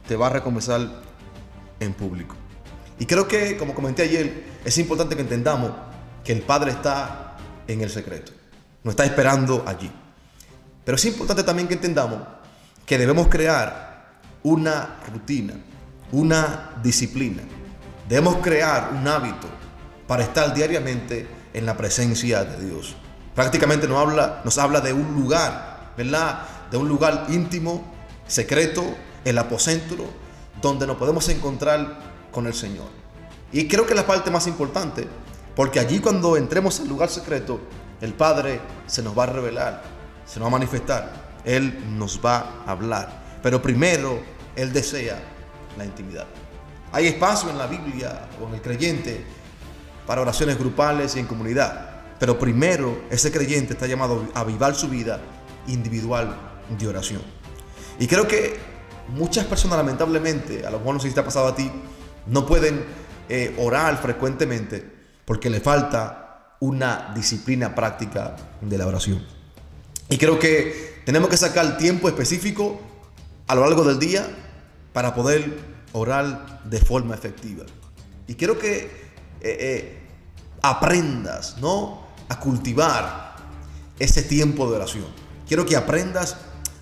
te 0.09 0.17
va 0.17 0.27
a 0.27 0.31
recompensar 0.31 1.03
en 1.79 1.93
público. 1.93 2.42
Y 2.99 3.07
creo 3.07 3.27
que, 3.27 3.57
como 3.57 3.75
comenté 3.75 4.03
ayer, 4.03 4.45
es 4.65 4.79
importante 4.79 5.17
que 5.17 5.23
entendamos 5.23 5.73
que 6.25 6.33
el 6.33 6.43
Padre 6.43 6.71
está 6.71 7.37
en 7.67 7.81
el 7.81 7.91
secreto, 7.91 8.33
no 8.85 8.91
está 8.91 9.05
esperando 9.05 9.65
allí. 9.67 9.91
Pero 10.85 10.97
es 10.97 11.05
importante 11.05 11.43
también 11.43 11.69
que 11.69 11.75
entendamos 11.75 12.21
que 12.87 12.99
debemos 12.99 13.29
crear 13.29 14.21
una 14.43 15.01
rutina, 15.13 15.55
una 16.11 16.73
disciplina. 16.83 17.43
Debemos 18.09 18.37
crear 18.37 18.91
un 18.93 19.07
hábito 19.07 19.49
para 20.07 20.25
estar 20.25 20.53
diariamente 20.53 21.27
en 21.55 21.67
la 21.67 21.77
presencia 21.77 22.45
de 22.45 22.67
Dios. 22.67 22.95
Prácticamente 23.35 23.89
nos 23.89 23.99
habla, 23.99 24.43
nos 24.45 24.59
habla 24.59 24.81
de 24.81 24.93
un 24.93 25.15
lugar, 25.15 25.93
¿verdad? 25.97 26.43
De 26.71 26.77
un 26.77 26.89
lugar 26.89 27.27
íntimo, 27.29 27.83
secreto, 28.27 28.85
el 29.25 29.39
aposento, 29.39 29.97
donde 30.61 30.87
nos 30.87 30.97
podemos 30.97 31.29
encontrar 31.29 32.12
con 32.33 32.47
el 32.47 32.55
Señor. 32.55 32.89
Y 33.53 33.69
creo 33.69 33.85
que 33.87 33.93
es 33.93 33.97
la 33.97 34.07
parte 34.07 34.31
más 34.31 34.47
importante, 34.47 35.07
porque 35.55 35.79
allí 35.79 36.01
cuando 36.01 36.37
entremos 36.37 36.81
al 36.81 36.89
lugar 36.89 37.11
secreto, 37.11 37.61
el 38.01 38.15
Padre 38.15 38.61
se 38.87 39.03
nos 39.03 39.17
va 39.17 39.25
a 39.25 39.27
revelar, 39.27 39.83
se 40.27 40.41
nos 40.41 40.47
va 40.47 40.57
a 40.57 40.59
manifestar, 40.59 41.13
Él 41.45 41.97
nos 41.97 42.21
va 42.25 42.63
a 42.67 42.73
hablar. 42.73 43.41
Pero 43.43 43.61
primero, 43.61 44.21
Él 44.57 44.73
desea 44.73 45.21
la 45.77 45.85
intimidad. 45.85 46.27
Hay 46.93 47.07
espacio 47.07 47.51
en 47.51 47.59
la 47.59 47.67
Biblia 47.67 48.29
o 48.43 48.49
en 48.49 48.55
el 48.55 48.63
creyente 48.63 49.25
para 50.07 50.21
oraciones 50.21 50.59
grupales 50.59 51.17
y 51.17 51.21
en 51.21 51.27
comunidad. 51.27 51.91
Pero 52.19 52.39
primero 52.39 53.03
ese 53.11 53.33
creyente 53.33 53.73
está 53.75 53.87
llamado 53.87 54.27
a 54.35 54.41
avivar 54.41 54.75
su 54.75 54.89
vida 54.89 55.21
individual 55.67 56.37
de 56.79 56.89
oración. 56.89 57.23
Y 57.99 58.07
creo 58.07 58.27
que 58.27 58.59
muchas 59.09 59.47
personas 59.47 59.77
lamentablemente, 59.79 60.67
a 60.67 60.71
lo 60.71 60.79
mejor 60.79 60.95
no 60.95 61.01
sé 61.01 61.09
si 61.09 61.15
te 61.15 61.21
ha 61.21 61.25
pasado 61.25 61.49
a 61.49 61.55
ti, 61.55 61.71
no 62.27 62.47
pueden 62.47 62.85
eh, 63.29 63.55
orar 63.59 64.01
frecuentemente 64.01 64.85
porque 65.25 65.51
le 65.51 65.61
falta 65.61 66.57
una 66.61 67.13
disciplina 67.15 67.75
práctica 67.75 68.37
de 68.61 68.79
la 68.79 68.87
oración. 68.87 69.25
Y 70.09 70.19
creo 70.19 70.39
que 70.39 71.03
tenemos 71.05 71.29
que 71.29 71.37
sacar 71.37 71.77
tiempo 71.79 72.09
específico 72.09 72.81
a 73.47 73.55
lo 73.55 73.63
largo 73.63 73.85
del 73.85 73.99
día 73.99 74.27
para 74.93 75.15
poder 75.15 75.59
orar 75.93 76.63
de 76.65 76.79
forma 76.79 77.15
efectiva. 77.15 77.65
Y 78.27 78.35
quiero 78.35 78.59
que 78.59 78.79
eh, 78.81 78.91
eh, 79.41 80.03
aprendas, 80.63 81.59
¿no? 81.59 82.07
a 82.29 82.39
cultivar 82.39 83.37
ese 83.99 84.23
tiempo 84.23 84.69
de 84.71 84.77
oración. 84.77 85.07
Quiero 85.47 85.67
que 85.67 85.77
aprendas 85.77 86.37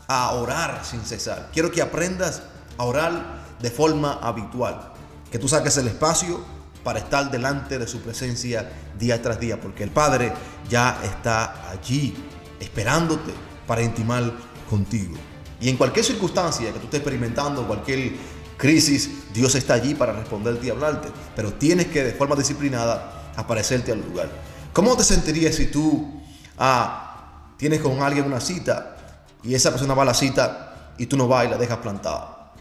a 0.06 0.32
orar 0.32 0.84
sin 0.84 1.00
cesar. 1.00 1.50
Quiero 1.52 1.70
que 1.70 1.82
aprendas 1.82 2.42
a 2.76 2.84
orar 2.84 3.40
de 3.60 3.70
forma 3.70 4.14
habitual. 4.14 4.89
Que 5.30 5.38
tú 5.38 5.48
saques 5.48 5.76
el 5.76 5.88
espacio 5.88 6.44
para 6.82 6.98
estar 6.98 7.30
delante 7.30 7.78
de 7.78 7.86
su 7.86 8.00
presencia 8.00 8.70
día 8.98 9.20
tras 9.20 9.38
día, 9.38 9.60
porque 9.60 9.82
el 9.82 9.90
Padre 9.90 10.32
ya 10.68 11.00
está 11.04 11.70
allí 11.70 12.14
esperándote 12.58 13.32
para 13.66 13.82
intimar 13.82 14.32
contigo. 14.68 15.16
Y 15.60 15.68
en 15.68 15.76
cualquier 15.76 16.04
circunstancia 16.04 16.72
que 16.72 16.78
tú 16.78 16.84
estés 16.86 17.00
experimentando, 17.00 17.66
cualquier 17.66 18.12
crisis, 18.56 19.10
Dios 19.32 19.54
está 19.54 19.74
allí 19.74 19.94
para 19.94 20.12
responderte 20.12 20.66
y 20.66 20.70
hablarte, 20.70 21.08
pero 21.36 21.52
tienes 21.54 21.86
que 21.86 22.04
de 22.04 22.12
forma 22.12 22.36
disciplinada 22.36 23.32
aparecerte 23.36 23.92
al 23.92 24.00
lugar. 24.00 24.28
¿Cómo 24.72 24.96
te 24.96 25.04
sentirías 25.04 25.54
si 25.54 25.66
tú 25.66 26.22
ah, 26.58 27.52
tienes 27.56 27.80
con 27.80 28.02
alguien 28.02 28.26
una 28.26 28.40
cita 28.40 28.96
y 29.42 29.54
esa 29.54 29.70
persona 29.70 29.94
va 29.94 30.02
a 30.02 30.06
la 30.06 30.14
cita 30.14 30.92
y 30.98 31.06
tú 31.06 31.16
no 31.16 31.26
vas 31.26 31.46
y 31.46 31.48
la 31.48 31.56
dejas 31.56 31.78
plantada? 31.78 32.52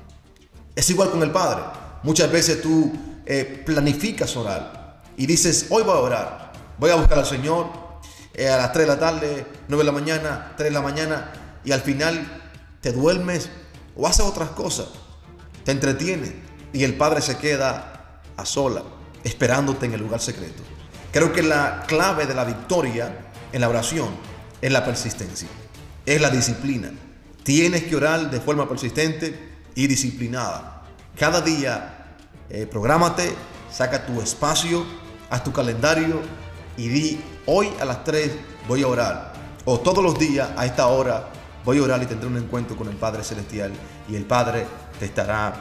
Es 0.75 0.89
igual 0.89 1.11
con 1.11 1.21
el 1.21 1.31
Padre. 1.31 1.61
Muchas 2.03 2.31
veces 2.31 2.61
tú 2.61 2.91
eh, 3.25 3.63
planificas 3.65 4.35
orar 4.35 5.01
y 5.17 5.25
dices, 5.25 5.67
hoy 5.69 5.83
voy 5.83 5.93
a 5.93 5.99
orar, 5.99 6.51
voy 6.77 6.91
a 6.91 6.95
buscar 6.95 7.19
al 7.19 7.25
Señor 7.25 7.67
eh, 8.33 8.47
a 8.47 8.57
las 8.57 8.71
3 8.71 8.87
de 8.87 8.93
la 8.93 8.99
tarde, 8.99 9.45
9 9.67 9.83
de 9.83 9.85
la 9.85 9.91
mañana, 9.91 10.53
3 10.55 10.69
de 10.69 10.73
la 10.73 10.81
mañana 10.81 11.31
y 11.65 11.71
al 11.71 11.81
final 11.81 12.25
te 12.79 12.93
duermes 12.93 13.49
o 13.95 14.07
haces 14.07 14.25
otras 14.25 14.49
cosas, 14.51 14.87
te 15.65 15.71
entretienes 15.71 16.31
y 16.71 16.83
el 16.83 16.95
Padre 16.95 17.21
se 17.21 17.37
queda 17.37 18.21
a 18.37 18.45
sola 18.45 18.83
esperándote 19.23 19.85
en 19.85 19.93
el 19.93 19.99
lugar 19.99 20.21
secreto. 20.21 20.63
Creo 21.11 21.33
que 21.33 21.43
la 21.43 21.83
clave 21.87 22.25
de 22.25 22.33
la 22.33 22.45
victoria 22.45 23.29
en 23.51 23.61
la 23.61 23.69
oración 23.69 24.09
es 24.61 24.71
la 24.71 24.85
persistencia, 24.85 25.47
es 26.05 26.21
la 26.21 26.29
disciplina. 26.29 26.91
Tienes 27.43 27.83
que 27.83 27.95
orar 27.95 28.29
de 28.29 28.39
forma 28.39 28.69
persistente 28.69 29.57
y 29.75 29.87
disciplinada. 29.87 30.78
Cada 31.19 31.41
día, 31.41 32.15
eh, 32.49 32.65
prográmate, 32.65 33.33
saca 33.69 34.05
tu 34.05 34.21
espacio, 34.21 34.85
haz 35.29 35.43
tu 35.43 35.51
calendario 35.51 36.21
y 36.77 36.87
di, 36.87 37.21
hoy 37.45 37.69
a 37.81 37.83
las 37.83 38.05
3 38.05 38.31
voy 38.69 38.83
a 38.83 38.87
orar. 38.87 39.33
O 39.65 39.81
todos 39.81 40.01
los 40.01 40.17
días 40.17 40.47
a 40.55 40.65
esta 40.65 40.87
hora 40.87 41.27
voy 41.65 41.79
a 41.79 41.83
orar 41.83 42.01
y 42.01 42.05
tendré 42.05 42.25
un 42.29 42.37
encuentro 42.37 42.77
con 42.77 42.87
el 42.87 42.95
Padre 42.95 43.25
Celestial 43.25 43.73
y 44.07 44.15
el 44.15 44.23
Padre 44.23 44.65
te 44.97 45.07
estará 45.07 45.55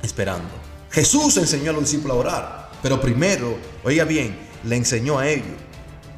esperando. 0.00 0.48
Jesús 0.92 1.36
enseñó 1.38 1.72
a 1.72 1.74
los 1.74 1.82
discípulos 1.82 2.16
a 2.16 2.20
orar, 2.20 2.70
pero 2.80 3.00
primero, 3.00 3.58
oiga 3.82 4.04
bien, 4.04 4.38
le 4.62 4.76
enseñó 4.76 5.18
a 5.18 5.26
ellos 5.26 5.56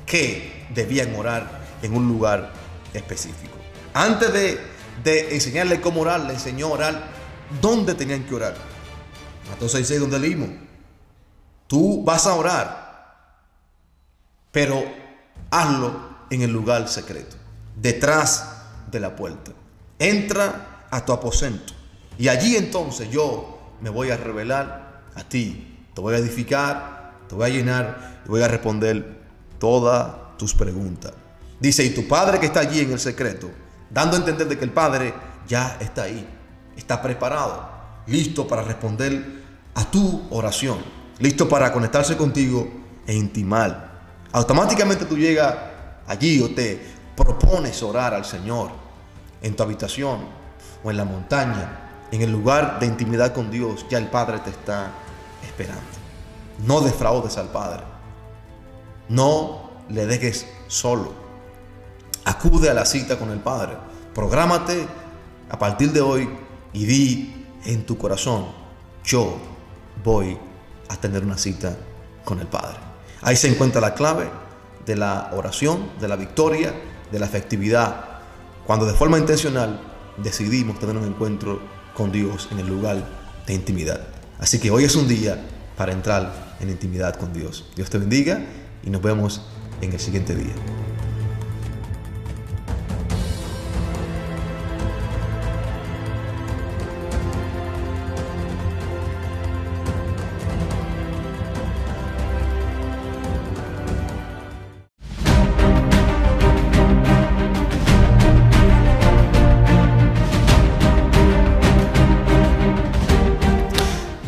que 0.05 0.67
debían 0.75 1.15
orar 1.15 1.51
en 1.81 1.97
un 1.97 2.07
lugar 2.07 2.53
específico. 2.93 3.57
Antes 3.95 4.31
de, 4.35 4.61
de 5.03 5.35
enseñarle 5.35 5.81
cómo 5.81 6.03
orar, 6.03 6.21
le 6.21 6.35
enseñó 6.35 6.67
a 6.67 6.71
orar 6.73 7.20
dónde 7.61 7.95
tenían 7.95 8.25
que 8.25 8.35
orar. 8.35 8.55
Mateo 9.51 9.69
6.6 9.69 9.99
donde 9.99 10.19
leímos. 10.19 10.51
Tú 11.67 12.03
vas 12.05 12.27
a 12.27 12.35
orar, 12.35 13.17
pero 14.51 14.83
hazlo 15.51 16.11
en 16.31 16.43
el 16.43 16.53
lugar 16.53 16.89
secreto, 16.89 17.37
detrás 17.77 18.65
de 18.91 19.01
la 19.01 19.15
puerta. 19.15 19.53
Entra 19.99 20.87
a 20.91 21.05
tu 21.05 21.13
aposento 21.13 21.73
y 22.19 22.29
allí 22.29 22.57
entonces 22.57 23.11
yo 23.11 23.77
me 23.81 23.91
voy 23.91 24.11
a 24.11 24.17
revelar 24.17 25.03
a 25.15 25.23
ti, 25.25 25.87
te 25.95 26.01
voy 26.01 26.15
a 26.15 26.19
edificar, 26.19 27.15
te 27.29 27.35
voy 27.35 27.47
a 27.47 27.55
llenar 27.55 28.23
y 28.25 28.29
voy 28.29 28.43
a 28.43 28.49
responder 28.49 29.21
todas 29.59 30.37
tus 30.37 30.55
preguntas. 30.55 31.13
Dice, 31.61 31.85
y 31.85 31.91
tu 31.91 32.09
Padre 32.09 32.41
que 32.41 32.47
está 32.47 32.61
allí 32.61 32.81
en 32.81 32.93
el 32.93 33.01
secreto, 33.01 33.51
dando 33.91 34.17
a 34.17 34.21
entender 34.21 34.49
de 34.49 34.59
que 34.59 34.65
el 34.65 34.73
Padre 34.73 35.15
ya 35.47 35.77
está 35.81 36.05
ahí, 36.05 36.27
está 36.81 37.01
preparado, 37.01 37.69
listo 38.07 38.49
para 38.49 38.63
responder 38.63 39.43
a 39.75 39.85
tu 39.85 40.27
oración, 40.31 40.79
listo 41.19 41.49
para 41.49 41.73
conectarse 41.73 42.17
contigo 42.17 42.69
e 43.07 43.15
intimar. 43.15 43.91
Automáticamente 44.33 45.05
tú 45.05 45.17
llegas 45.17 45.55
allí 46.07 46.41
o 46.41 46.55
te 46.55 46.81
propones 47.17 47.83
orar 47.83 48.15
al 48.15 48.25
Señor 48.25 48.71
en 49.43 49.55
tu 49.55 49.63
habitación 49.63 50.21
o 50.83 50.91
en 50.91 50.97
la 50.97 51.05
montaña, 51.05 52.07
en 52.11 52.23
el 52.23 52.33
lugar 52.33 52.81
de 52.81 52.87
intimidad 52.87 53.33
con 53.33 53.51
Dios, 53.51 53.87
ya 53.89 53.99
el 53.99 54.09
Padre 54.09 54.39
te 54.39 54.51
está 54.51 54.91
esperando. 55.45 55.83
No 56.67 56.81
defraudes 56.81 57.37
al 57.37 57.49
Padre. 57.49 57.83
No 59.09 59.71
le 59.89 60.07
dejes 60.07 60.47
solo. 60.67 61.13
Acude 62.25 62.71
a 62.71 62.75
la 62.75 62.85
cita 62.85 63.19
con 63.19 63.31
el 63.31 63.41
Padre. 63.41 63.77
Prográmate 64.15 64.87
a 65.51 65.59
partir 65.59 65.93
de 65.93 66.01
hoy 66.01 66.29
y 66.73 66.85
di 66.85 67.47
en 67.65 67.85
tu 67.85 67.99
corazón, 67.99 68.47
yo 69.05 69.37
voy 70.03 70.37
a 70.89 70.97
tener 70.97 71.25
una 71.25 71.37
cita 71.37 71.77
con 72.25 72.41
el 72.41 72.47
Padre. 72.47 72.79
Ahí 73.23 73.37
se 73.37 73.49
encuentra 73.49 73.81
la 73.81 73.95
clave 73.95 74.29
de 74.87 74.97
la 74.97 75.31
oración, 75.33 75.91
de 76.01 76.09
la 76.09 76.17
victoria, 76.17 76.75
de 77.11 77.19
la 77.19 77.27
efectividad, 77.27 78.05
cuando 78.67 78.87
de 78.87 78.95
forma 78.95 79.19
intencional 79.19 79.81
decidimos 80.17 80.79
tener 80.79 80.97
un 80.97 81.05
encuentro 81.05 81.61
con 81.95 82.13
Dios 82.13 82.49
en 82.51 82.61
el 82.61 82.67
lugar 82.67 83.05
de 83.47 83.55
intimidad. 83.55 84.01
Así 84.39 84.59
que 84.59 84.71
hoy 84.71 84.85
es 84.85 84.97
un 84.97 85.09
día 85.09 85.39
para 85.77 85.93
entrar 85.93 86.57
en 86.61 86.71
intimidad 86.71 87.17
con 87.17 87.33
Dios. 87.33 87.67
Dios 87.77 87.91
te 87.91 87.99
bendiga 87.99 88.41
y 88.85 88.91
nos 88.91 89.03
vemos 89.03 89.43
en 89.81 89.93
el 89.93 90.01
siguiente 90.01 90.35
día. 90.35 90.55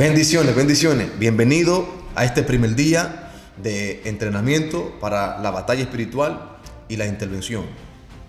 Bendiciones, 0.02 0.56
bendiciones. 0.56 1.16
Bienvenido 1.16 1.87
a 2.16 2.25
este 2.25 2.42
primer 2.42 2.75
día 2.75 3.30
de 3.62 4.02
entrenamiento 4.04 4.99
para 4.99 5.38
la 5.38 5.52
batalla 5.52 5.82
espiritual 5.82 6.59
y 6.88 6.97
la 6.97 7.06
intervención. 7.06 7.66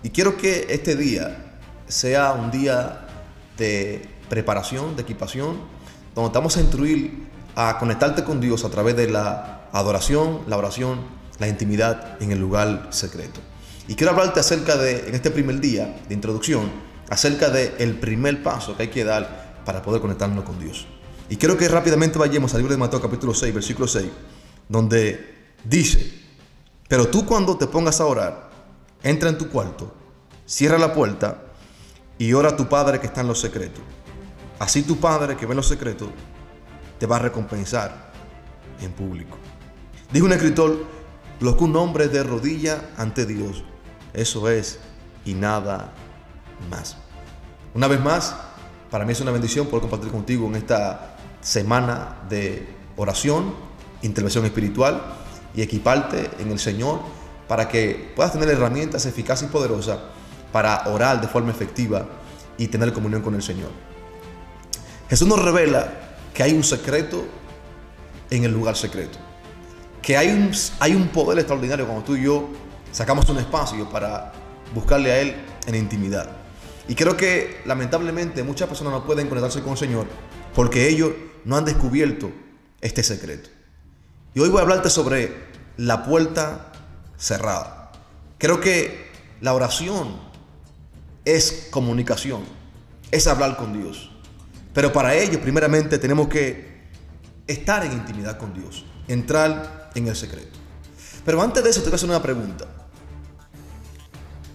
Y 0.04 0.10
quiero 0.10 0.36
que 0.36 0.66
este 0.68 0.94
día 0.94 1.56
sea 1.88 2.30
un 2.34 2.52
día 2.52 3.08
de 3.58 4.08
preparación, 4.28 4.94
de 4.94 5.02
equipación, 5.02 5.56
donde 6.14 6.28
estamos 6.28 6.56
a 6.56 6.60
instruir 6.60 7.26
a 7.56 7.76
conectarte 7.80 8.22
con 8.22 8.40
Dios 8.40 8.64
a 8.64 8.70
través 8.70 8.94
de 8.94 9.10
la 9.10 9.68
adoración, 9.72 10.42
la 10.46 10.56
oración, 10.56 11.00
la 11.40 11.48
intimidad 11.48 12.22
en 12.22 12.30
el 12.30 12.38
lugar 12.38 12.86
secreto. 12.90 13.40
Y 13.88 13.96
quiero 13.96 14.12
hablarte 14.12 14.38
acerca 14.38 14.76
de, 14.76 15.08
en 15.08 15.16
este 15.16 15.32
primer 15.32 15.58
día 15.58 15.92
de 16.06 16.14
introducción, 16.14 16.70
acerca 17.10 17.50
del 17.50 17.72
el 17.80 17.94
primer 17.98 18.44
paso 18.44 18.76
que 18.76 18.84
hay 18.84 18.90
que 18.90 19.02
dar 19.02 19.62
para 19.64 19.82
poder 19.82 20.00
conectarnos 20.00 20.44
con 20.44 20.60
Dios. 20.60 20.86
Y 21.28 21.36
quiero 21.36 21.56
que 21.56 21.68
rápidamente 21.68 22.18
vayamos 22.18 22.52
al 22.52 22.60
libro 22.60 22.74
de 22.74 22.78
Mateo 22.78 23.00
capítulo 23.00 23.32
6, 23.32 23.54
versículo 23.54 23.88
6, 23.88 24.06
donde 24.68 25.54
dice, 25.64 26.22
pero 26.88 27.08
tú 27.08 27.24
cuando 27.24 27.56
te 27.56 27.66
pongas 27.66 28.00
a 28.00 28.06
orar, 28.06 28.50
entra 29.02 29.30
en 29.30 29.38
tu 29.38 29.48
cuarto, 29.48 29.94
cierra 30.44 30.76
la 30.76 30.92
puerta 30.92 31.44
y 32.18 32.32
ora 32.34 32.50
a 32.50 32.56
tu 32.56 32.68
Padre 32.68 33.00
que 33.00 33.06
está 33.06 33.22
en 33.22 33.28
los 33.28 33.40
secretos. 33.40 33.82
Así 34.58 34.82
tu 34.82 34.98
Padre 34.98 35.36
que 35.36 35.46
ve 35.46 35.52
en 35.52 35.56
los 35.56 35.68
secretos 35.68 36.08
te 36.98 37.06
va 37.06 37.16
a 37.16 37.20
recompensar 37.20 38.12
en 38.80 38.92
público. 38.92 39.38
Dijo 40.12 40.26
un 40.26 40.32
escritor, 40.32 40.84
lo 41.40 41.56
que 41.56 41.64
un 41.64 41.74
hombre 41.76 42.08
de 42.08 42.22
rodilla 42.22 42.90
ante 42.96 43.24
Dios, 43.24 43.64
eso 44.12 44.48
es 44.50 44.78
y 45.24 45.32
nada 45.32 45.92
más. 46.70 46.98
Una 47.74 47.88
vez 47.88 48.00
más, 48.00 48.36
para 48.90 49.04
mí 49.04 49.12
es 49.12 49.20
una 49.20 49.32
bendición 49.32 49.66
poder 49.66 49.82
compartir 49.82 50.10
contigo 50.12 50.46
en 50.46 50.56
esta 50.56 51.13
semana 51.44 52.16
de 52.28 52.66
oración, 52.96 53.54
intervención 54.02 54.44
espiritual 54.46 55.00
y 55.54 55.62
equiparte 55.62 56.30
en 56.40 56.50
el 56.50 56.58
Señor 56.58 57.00
para 57.46 57.68
que 57.68 58.12
puedas 58.16 58.32
tener 58.32 58.48
herramientas 58.48 59.06
eficaces 59.06 59.48
y 59.48 59.52
poderosas 59.52 59.98
para 60.50 60.88
orar 60.88 61.20
de 61.20 61.28
forma 61.28 61.50
efectiva 61.50 62.06
y 62.56 62.68
tener 62.68 62.92
comunión 62.92 63.20
con 63.20 63.34
el 63.34 63.42
Señor. 63.42 63.70
Jesús 65.10 65.28
nos 65.28 65.42
revela 65.42 65.92
que 66.32 66.42
hay 66.42 66.54
un 66.54 66.64
secreto 66.64 67.24
en 68.30 68.44
el 68.44 68.52
lugar 68.52 68.74
secreto. 68.74 69.18
Que 70.00 70.16
hay 70.16 70.28
un, 70.28 70.50
hay 70.80 70.94
un 70.94 71.08
poder 71.08 71.38
extraordinario 71.38 71.86
cuando 71.86 72.04
tú 72.04 72.16
y 72.16 72.22
yo 72.22 72.48
sacamos 72.90 73.28
un 73.28 73.38
espacio 73.38 73.88
para 73.90 74.32
buscarle 74.74 75.12
a 75.12 75.20
Él 75.20 75.34
en 75.66 75.74
intimidad. 75.74 76.30
Y 76.88 76.94
creo 76.94 77.16
que 77.16 77.60
lamentablemente 77.66 78.42
muchas 78.42 78.66
personas 78.66 78.94
no 78.94 79.04
pueden 79.04 79.28
conectarse 79.28 79.62
con 79.62 79.72
el 79.72 79.78
Señor 79.78 80.06
porque 80.54 80.88
ellos 80.88 81.10
no 81.44 81.56
han 81.56 81.64
descubierto 81.64 82.30
este 82.80 83.02
secreto. 83.02 83.50
Y 84.34 84.40
hoy 84.40 84.48
voy 84.48 84.58
a 84.58 84.62
hablarte 84.62 84.90
sobre 84.90 85.32
la 85.76 86.04
puerta 86.04 86.72
cerrada. 87.16 87.92
Creo 88.38 88.60
que 88.60 89.10
la 89.40 89.54
oración 89.54 90.16
es 91.24 91.68
comunicación, 91.70 92.44
es 93.10 93.26
hablar 93.26 93.56
con 93.56 93.72
Dios. 93.72 94.10
Pero 94.72 94.92
para 94.92 95.14
ello, 95.14 95.40
primeramente, 95.40 95.98
tenemos 95.98 96.28
que 96.28 96.82
estar 97.46 97.84
en 97.84 97.92
intimidad 97.92 98.38
con 98.38 98.52
Dios, 98.52 98.84
entrar 99.06 99.90
en 99.94 100.08
el 100.08 100.16
secreto. 100.16 100.58
Pero 101.24 101.40
antes 101.40 101.62
de 101.62 101.70
eso, 101.70 101.80
te 101.80 101.86
voy 101.86 101.92
a 101.92 101.96
hacer 101.96 102.08
una 102.08 102.22
pregunta. 102.22 102.66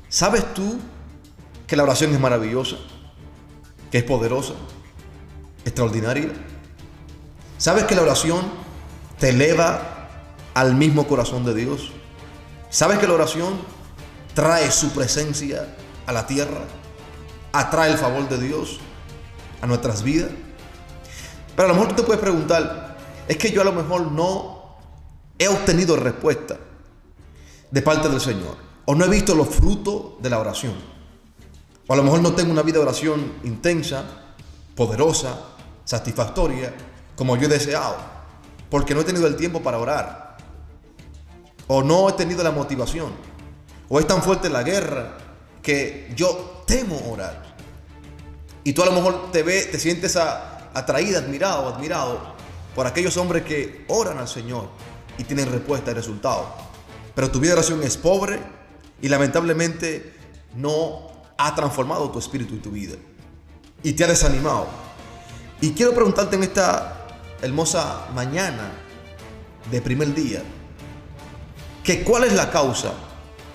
¿Sabes 0.09 0.53
tú 0.53 0.79
que 1.65 1.75
la 1.75 1.83
oración 1.83 2.13
es 2.13 2.19
maravillosa? 2.19 2.77
¿Que 3.91 3.99
es 3.99 4.03
poderosa? 4.03 4.53
¿Extraordinaria? 5.65 6.29
¿Sabes 7.59 7.83
que 7.83 7.93
la 7.93 8.01
oración 8.01 8.41
te 9.19 9.29
eleva 9.29 10.07
al 10.55 10.73
mismo 10.73 11.07
corazón 11.07 11.45
de 11.45 11.53
Dios? 11.53 11.91
¿Sabes 12.71 12.97
que 12.97 13.07
la 13.07 13.13
oración 13.13 13.53
trae 14.33 14.71
su 14.71 14.89
presencia 14.89 15.75
a 16.07 16.11
la 16.11 16.25
tierra? 16.25 16.63
¿Atrae 17.51 17.91
el 17.91 17.99
favor 17.99 18.27
de 18.27 18.39
Dios? 18.39 18.79
a 19.61 19.67
nuestras 19.67 20.03
vidas. 20.03 20.31
Pero 21.55 21.67
a 21.67 21.71
lo 21.71 21.73
mejor 21.75 21.89
tú 21.89 22.01
te 22.01 22.03
puedes 22.03 22.21
preguntar, 22.21 22.97
es 23.27 23.37
que 23.37 23.51
yo 23.51 23.61
a 23.61 23.65
lo 23.65 23.73
mejor 23.73 24.11
no 24.11 24.77
he 25.37 25.47
obtenido 25.47 25.95
respuesta 25.95 26.57
de 27.69 27.81
parte 27.81 28.09
del 28.09 28.21
Señor. 28.21 28.57
O 28.85 28.95
no 28.95 29.05
he 29.05 29.09
visto 29.09 29.35
los 29.35 29.49
frutos 29.49 30.21
de 30.21 30.29
la 30.29 30.39
oración. 30.39 30.73
O 31.87 31.93
a 31.93 31.97
lo 31.97 32.03
mejor 32.03 32.21
no 32.21 32.33
tengo 32.33 32.51
una 32.51 32.61
vida 32.61 32.77
de 32.77 32.83
oración 32.83 33.33
intensa, 33.43 34.03
poderosa, 34.75 35.39
satisfactoria, 35.85 36.73
como 37.19 37.35
yo 37.35 37.47
he 37.47 37.49
deseado. 37.49 37.97
Porque 38.69 38.95
no 38.95 39.01
he 39.01 39.03
tenido 39.03 39.27
el 39.27 39.35
tiempo 39.35 39.61
para 39.61 39.77
orar. 39.77 40.37
O 41.67 41.83
no 41.83 42.07
he 42.07 42.13
tenido 42.13 42.41
la 42.43 42.51
motivación. 42.51 43.11
O 43.89 43.99
es 43.99 44.07
tan 44.07 44.23
fuerte 44.23 44.49
la 44.49 44.63
guerra 44.63 45.17
que 45.61 46.13
yo 46.15 46.63
temo 46.65 46.97
orar. 47.11 47.43
Y 48.63 48.71
tú 48.71 48.83
a 48.83 48.85
lo 48.85 48.93
mejor 48.93 49.33
te 49.33 49.43
ves, 49.43 49.69
te 49.69 49.77
sientes 49.77 50.15
atraída, 50.15 51.19
admirado, 51.19 51.67
admirado 51.67 52.35
por 52.73 52.87
aquellos 52.87 53.17
hombres 53.17 53.43
que 53.43 53.83
oran 53.89 54.17
al 54.17 54.29
Señor 54.29 54.69
y 55.17 55.25
tienen 55.25 55.51
respuesta 55.51 55.91
y 55.91 55.95
resultado. 55.95 56.47
Pero 57.15 57.29
tu 57.29 57.41
vida 57.41 57.49
de 57.49 57.59
oración 57.59 57.83
es 57.83 57.97
pobre 57.97 58.39
y 59.01 59.09
lamentablemente 59.09 60.15
no 60.55 61.09
ha 61.37 61.53
transformado 61.53 62.11
tu 62.11 62.19
espíritu 62.19 62.55
y 62.55 62.59
tu 62.59 62.71
vida. 62.71 62.95
Y 63.83 63.91
te 63.91 64.05
ha 64.05 64.07
desanimado. 64.07 64.67
Y 65.59 65.71
quiero 65.71 65.93
preguntarte 65.93 66.37
en 66.37 66.43
esta 66.43 66.98
hermosa 67.41 68.07
mañana 68.13 68.71
de 69.71 69.81
primer 69.81 70.13
día, 70.13 70.41
que 71.83 72.03
cuál 72.03 72.23
es 72.25 72.33
la 72.33 72.51
causa 72.51 72.93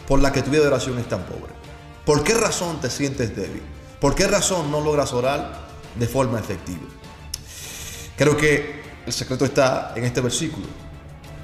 por 0.07 0.21
la 0.21 0.33
que 0.33 0.43
tu 0.43 0.51
vida 0.51 0.63
de 0.63 0.69
oración 0.69 0.99
es 0.99 1.09
tan 1.09 1.23
pobre. 1.25 1.53
¿Por 2.05 2.23
qué 2.23 2.35
razón 2.35 2.81
te 2.81 2.91
sientes 2.91 3.35
débil? 3.35 3.63
¿Por 4.01 4.15
qué 4.15 4.27
razón 4.27 4.71
no 4.71 4.81
logras 4.81 5.13
orar 5.13 5.67
de 5.99 6.07
forma 6.07 6.39
efectiva? 6.39 6.83
Creo 8.17 8.37
que 8.37 8.83
el 9.07 9.13
secreto 9.13 9.45
está 9.45 9.93
en 9.97 10.05
este 10.05 10.21
versículo. 10.21 10.67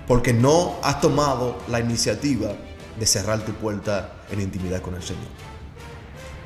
Porque 0.06 0.32
no 0.32 0.76
has 0.82 1.00
tomado 1.00 1.58
la 1.68 1.80
iniciativa 1.80 2.52
de 2.98 3.06
cerrar 3.06 3.40
tu 3.40 3.52
puerta 3.52 4.12
en 4.30 4.40
intimidad 4.40 4.82
con 4.82 4.94
el 4.94 5.02
Señor. 5.02 5.28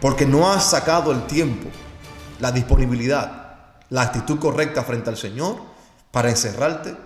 Porque 0.00 0.26
no 0.26 0.50
has 0.52 0.70
sacado 0.70 1.12
el 1.12 1.26
tiempo, 1.26 1.70
la 2.40 2.52
disponibilidad, 2.52 3.74
la 3.90 4.02
actitud 4.02 4.38
correcta 4.38 4.84
frente 4.84 5.08
al 5.08 5.16
Señor 5.16 5.73
para 6.14 6.30
encerrarte 6.30 6.96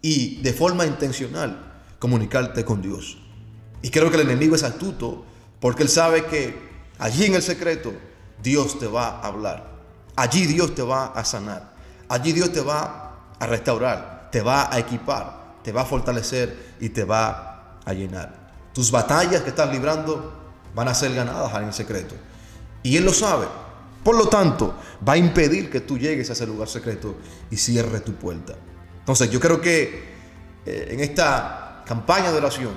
y 0.00 0.36
de 0.40 0.54
forma 0.54 0.86
intencional 0.86 1.74
comunicarte 1.98 2.64
con 2.64 2.80
Dios. 2.80 3.18
Y 3.82 3.90
creo 3.90 4.08
que 4.10 4.16
el 4.16 4.22
enemigo 4.22 4.56
es 4.56 4.62
astuto 4.62 5.26
porque 5.60 5.82
él 5.82 5.90
sabe 5.90 6.24
que 6.24 6.58
allí 6.98 7.26
en 7.26 7.34
el 7.34 7.42
secreto 7.42 7.92
Dios 8.42 8.78
te 8.78 8.86
va 8.86 9.20
a 9.20 9.26
hablar. 9.26 9.76
Allí 10.16 10.46
Dios 10.46 10.74
te 10.74 10.80
va 10.80 11.08
a 11.08 11.22
sanar. 11.26 11.74
Allí 12.08 12.32
Dios 12.32 12.50
te 12.50 12.62
va 12.62 13.34
a 13.38 13.46
restaurar, 13.46 14.30
te 14.32 14.40
va 14.40 14.74
a 14.74 14.78
equipar, 14.78 15.58
te 15.62 15.70
va 15.70 15.82
a 15.82 15.84
fortalecer 15.84 16.76
y 16.80 16.88
te 16.88 17.04
va 17.04 17.78
a 17.84 17.92
llenar. 17.92 18.70
Tus 18.72 18.90
batallas 18.90 19.42
que 19.42 19.50
estás 19.50 19.70
librando 19.70 20.32
van 20.74 20.88
a 20.88 20.94
ser 20.94 21.14
ganadas 21.14 21.54
en 21.56 21.64
el 21.64 21.74
secreto. 21.74 22.14
Y 22.82 22.96
Él 22.96 23.04
lo 23.04 23.12
sabe. 23.12 23.65
Por 24.06 24.16
lo 24.16 24.28
tanto, 24.28 24.72
va 25.06 25.14
a 25.14 25.16
impedir 25.16 25.68
que 25.68 25.80
tú 25.80 25.98
llegues 25.98 26.30
a 26.30 26.34
ese 26.34 26.46
lugar 26.46 26.68
secreto 26.68 27.16
y 27.50 27.56
cierre 27.56 27.98
tu 27.98 28.14
puerta. 28.14 28.54
Entonces, 29.00 29.28
yo 29.30 29.40
creo 29.40 29.60
que 29.60 30.04
eh, 30.64 30.88
en 30.92 31.00
esta 31.00 31.82
campaña 31.84 32.30
de 32.30 32.38
oración, 32.38 32.70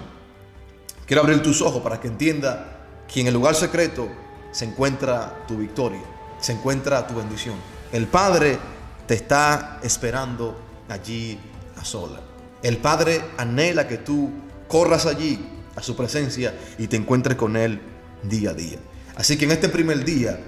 quiero 1.05 1.21
abrir 1.21 1.43
tus 1.43 1.61
ojos 1.61 1.83
para 1.83 1.99
que 1.99 2.07
entienda 2.07 2.79
que 3.07 3.21
en 3.21 3.27
el 3.27 3.35
lugar 3.35 3.53
secreto 3.53 4.09
se 4.51 4.65
encuentra 4.65 5.45
tu 5.47 5.57
victoria, 5.57 6.01
se 6.41 6.53
encuentra 6.53 7.05
tu 7.05 7.13
bendición. 7.13 7.57
El 7.91 8.07
Padre 8.07 8.57
te 9.05 9.13
está 9.13 9.79
esperando 9.83 10.59
allí 10.89 11.39
a 11.79 11.85
sola. 11.85 12.21
El 12.63 12.77
Padre 12.77 13.21
anhela 13.37 13.87
que 13.87 13.99
tú 13.99 14.31
corras 14.67 15.05
allí 15.05 15.47
a 15.75 15.83
su 15.83 15.95
presencia 15.95 16.57
y 16.79 16.87
te 16.87 16.95
encuentres 16.95 17.37
con 17.37 17.55
Él 17.55 17.79
día 18.23 18.49
a 18.49 18.53
día. 18.55 18.79
Así 19.15 19.37
que 19.37 19.45
en 19.45 19.51
este 19.51 19.69
primer 19.69 20.03
día 20.03 20.39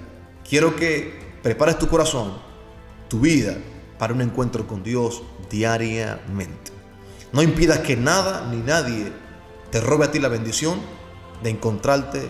quiero 0.48 0.76
que 0.76 1.20
prepares 1.42 1.78
tu 1.78 1.88
corazón, 1.88 2.34
tu 3.08 3.20
vida, 3.20 3.56
para 3.98 4.14
un 4.14 4.20
encuentro 4.20 4.66
con 4.66 4.82
Dios 4.82 5.22
diariamente. 5.50 6.72
No 7.32 7.42
impidas 7.42 7.78
que 7.80 7.96
nada 7.96 8.48
ni 8.50 8.56
nadie 8.56 9.12
te 9.70 9.80
robe 9.80 10.06
a 10.06 10.10
ti 10.10 10.18
la 10.18 10.28
bendición 10.28 10.80
de 11.42 11.50
encontrarte 11.50 12.28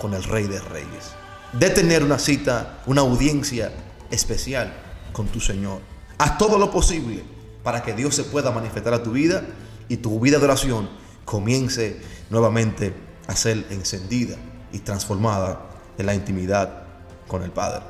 con 0.00 0.14
el 0.14 0.22
Rey 0.24 0.46
de 0.46 0.60
Reyes. 0.60 1.12
De 1.52 1.70
tener 1.70 2.02
una 2.02 2.18
cita, 2.18 2.82
una 2.86 3.00
audiencia 3.00 3.72
especial 4.10 4.72
con 5.12 5.26
tu 5.26 5.40
Señor. 5.40 5.80
Haz 6.18 6.38
todo 6.38 6.58
lo 6.58 6.70
posible 6.70 7.22
para 7.62 7.82
que 7.82 7.94
Dios 7.94 8.14
se 8.14 8.24
pueda 8.24 8.50
manifestar 8.50 8.94
a 8.94 9.02
tu 9.02 9.12
vida 9.12 9.42
y 9.88 9.98
tu 9.98 10.20
vida 10.20 10.38
de 10.38 10.44
oración 10.44 10.88
comience 11.24 12.00
nuevamente 12.30 12.94
a 13.26 13.36
ser 13.36 13.66
encendida 13.70 14.36
y 14.72 14.78
transformada 14.78 15.68
en 15.98 16.06
la 16.06 16.14
intimidad 16.14 16.87
con 17.28 17.44
el 17.44 17.52
Padre. 17.52 17.82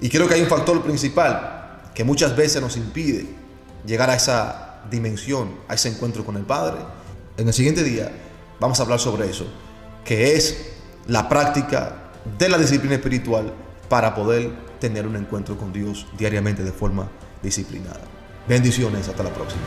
Y 0.00 0.08
creo 0.08 0.26
que 0.26 0.34
hay 0.34 0.42
un 0.42 0.48
factor 0.48 0.82
principal 0.82 1.82
que 1.94 2.02
muchas 2.02 2.34
veces 2.34 2.60
nos 2.60 2.76
impide 2.76 3.26
llegar 3.86 4.10
a 4.10 4.14
esa 4.14 4.80
dimensión, 4.90 5.56
a 5.68 5.74
ese 5.74 5.90
encuentro 5.90 6.24
con 6.24 6.36
el 6.36 6.44
Padre. 6.44 6.78
En 7.36 7.46
el 7.46 7.54
siguiente 7.54 7.84
día 7.84 8.10
vamos 8.58 8.80
a 8.80 8.82
hablar 8.82 8.98
sobre 8.98 9.28
eso, 9.30 9.46
que 10.04 10.34
es 10.34 10.72
la 11.06 11.28
práctica 11.28 12.12
de 12.38 12.48
la 12.48 12.58
disciplina 12.58 12.96
espiritual 12.96 13.52
para 13.88 14.14
poder 14.14 14.50
tener 14.78 15.06
un 15.06 15.16
encuentro 15.16 15.56
con 15.56 15.72
Dios 15.72 16.06
diariamente 16.18 16.62
de 16.62 16.72
forma 16.72 17.08
disciplinada. 17.42 18.00
Bendiciones, 18.48 19.08
hasta 19.08 19.22
la 19.22 19.30
próxima. 19.30 19.62